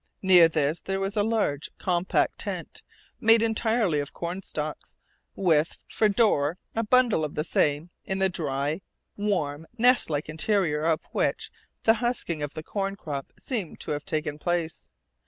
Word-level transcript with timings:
Near 0.23 0.47
this 0.49 0.81
there 0.81 0.99
was 0.99 1.15
a 1.15 1.21
large, 1.21 1.69
compact 1.77 2.39
tent, 2.39 2.81
made 3.19 3.43
entirely 3.43 3.99
of 3.99 4.13
cornstalks, 4.13 4.95
with, 5.35 5.83
for 5.89 6.09
door, 6.09 6.57
a 6.75 6.83
bundle 6.83 7.23
of 7.23 7.35
the 7.35 7.43
same, 7.43 7.91
in 8.03 8.17
the 8.17 8.27
dry, 8.27 8.81
warm, 9.15 9.67
nest 9.77 10.09
like 10.09 10.27
interior 10.27 10.85
of 10.85 11.05
which 11.11 11.51
the 11.83 11.93
husking 12.01 12.41
of 12.41 12.55
the 12.55 12.63
corn 12.63 12.95
crop 12.95 13.31
seemed 13.39 13.79
to 13.81 13.91
have 13.91 14.03
taken 14.03 14.39
place. 14.39 14.87